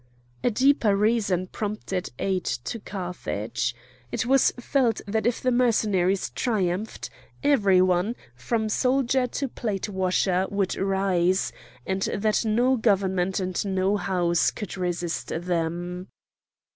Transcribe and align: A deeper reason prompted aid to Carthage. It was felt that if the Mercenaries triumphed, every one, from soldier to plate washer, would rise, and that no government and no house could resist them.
A 0.43 0.49
deeper 0.49 0.95
reason 0.97 1.45
prompted 1.45 2.09
aid 2.17 2.43
to 2.45 2.79
Carthage. 2.79 3.75
It 4.11 4.25
was 4.25 4.49
felt 4.59 4.99
that 5.05 5.27
if 5.27 5.39
the 5.39 5.51
Mercenaries 5.51 6.31
triumphed, 6.31 7.11
every 7.43 7.83
one, 7.83 8.15
from 8.35 8.67
soldier 8.67 9.27
to 9.27 9.47
plate 9.47 9.89
washer, 9.89 10.47
would 10.49 10.75
rise, 10.75 11.51
and 11.85 12.01
that 12.15 12.43
no 12.43 12.77
government 12.77 13.39
and 13.39 13.63
no 13.63 13.95
house 13.95 14.49
could 14.49 14.75
resist 14.75 15.27
them. 15.27 16.07